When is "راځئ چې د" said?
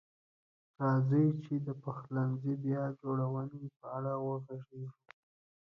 0.81-1.69